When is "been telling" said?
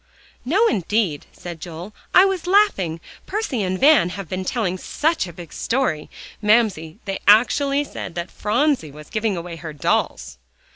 4.27-4.79